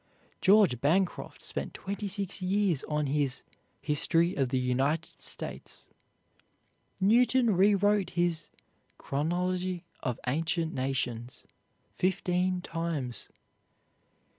George 0.41 0.81
Bancroft 0.81 1.43
spent 1.43 1.75
twenty 1.75 2.07
six 2.07 2.41
years 2.41 2.83
on 2.85 3.05
his 3.05 3.43
"History 3.81 4.33
of 4.33 4.49
the 4.49 4.57
United 4.57 5.21
States." 5.21 5.85
Newton 6.99 7.55
rewrote 7.55 8.09
his 8.17 8.49
"Chronology 8.97 9.85
of 9.99 10.19
Ancient 10.25 10.73
Nations" 10.73 11.43
fifteen 11.97 12.61
times. 12.61 13.29